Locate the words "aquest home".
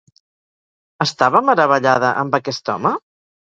2.39-2.95